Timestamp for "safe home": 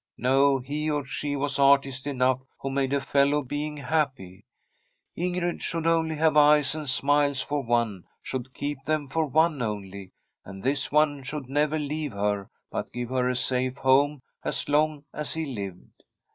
13.35-14.23